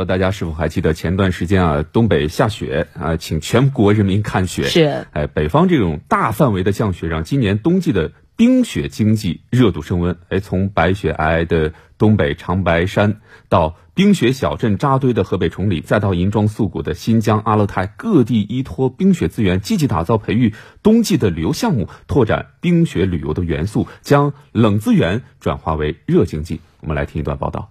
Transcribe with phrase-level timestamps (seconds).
[0.00, 4.62] 呃，大家是否还记得前段时间啊，东北下雪啊，请全国人民看雪。
[4.64, 10.16] 是，哎，北方这种大范围的降雪，让今年冬季的冰雪经济热度升温。
[10.30, 26.62] 哎，从白雪皑皑的东北长白山，到冰雪小镇扎堆的河北崇礼，再到银装素裹的新疆阿勒泰，各地依托冰雪资源，积极打造培育冬季的旅游项目，拓展冰雪旅游的元素，将冷资源转化为热经济。
[26.80, 27.70] 我们来听一段报道。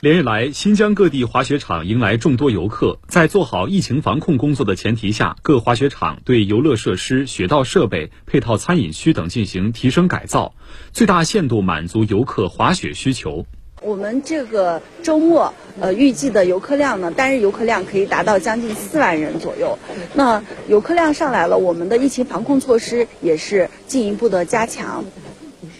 [0.00, 2.98] 连日来，新疆各地滑雪场迎来众多游客。
[3.08, 10.52] 在做好疫情防控工作的前提下，各滑雪场对游乐设施、雪道设备、配套餐饮区等进行提升改造，
[10.92, 13.46] 最大限度满足游客滑雪需求。
[13.80, 19.78] 我们这个周末，呃，预计的游客量呢，单日游客量可以达到将近四万人左右。
[20.12, 25.06] 那游客量上来了，我们的疫情防控措施也是进一步的加强。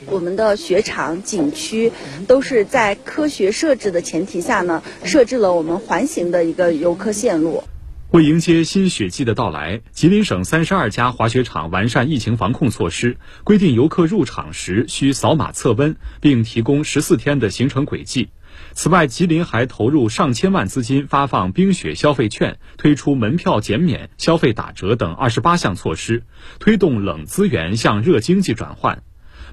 [0.06, 1.92] 我们的雪场、景区
[2.27, 7.62] 都是在科学设置的前提下呢，设置了我们环形的一个游客线路。
[8.12, 18.29] 为迎接新雪季的到来，吉林省三十二家滑雪场完善疫情防控措施，规定游客入场时需扫码测温，并提供十四天的行程轨迹。
[18.73, 26.23] 此外，吉林还投入上千万资金发放冰雪消费券，推出门票减免、消费打折等二十八项措施，
[26.60, 29.02] 推动冷资源向热经济转换。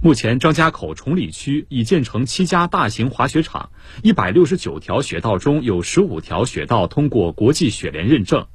[0.03, 3.69] 目前，张家口崇礼区已建成七家大型滑雪场，
[4.01, 8.45] 一百六十九条雪道中有十五条雪道通过国际雪联认证。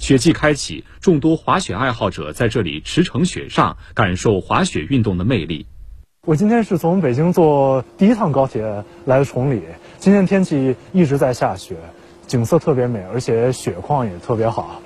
[0.00, 5.66] 雪季开启，众多滑雪爱好者在这里驰骋雪上，感受滑雪运动的魅力。
[6.26, 9.62] 我今天是从北京坐第一趟高铁来的崇礼，
[9.98, 11.76] 今天天气一直在下雪，
[12.26, 14.82] 景色特别美，而且雪况也特别好。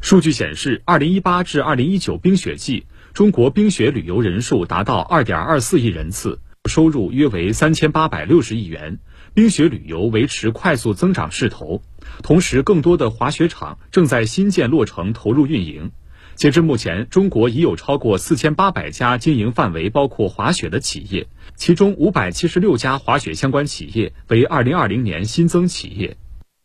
[0.00, 2.86] 数据显示，二零一八至二零一九冰雪季。
[3.14, 8.98] 中国冰雪旅游人数达到二点二四亿人次，收入约为三千八百六十亿元，
[9.34, 11.80] 冰雪旅游维持快速增长势头。
[12.24, 15.92] 同时，更多的滑雪场正在新建落成投入运营。
[16.34, 26.16] 截至目前，中国已有超过四千八百家经营范围包括滑雪的企业，其中五百七十六家滑雪相关企业为二零二零年新增企业。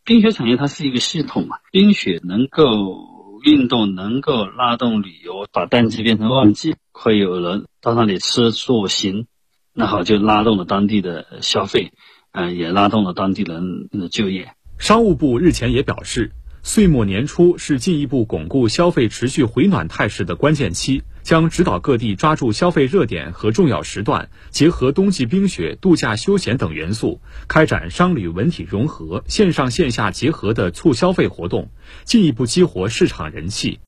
[0.04, 3.09] 冰雪产业它是一个系统嘛，冰雪能够。
[3.42, 9.26] 运动能够拉动旅游，把淡季变成旺季，会有人到那里吃住行，
[9.72, 11.92] 那好就拉动了当地的消费，
[12.32, 14.52] 嗯，也拉动了当地人的就业。
[14.78, 16.32] 商务部日前也表示。
[16.62, 31.70] 岁末年初是进一步巩固消费持续回暖态势的关键期，将指导各地抓住消费热点和重要时段，结合冬季冰雪、度假休闲等元素，开展商旅文体融合、线上线下结合的促消费活动，
[32.02, 33.78] 进一步激活市场人气。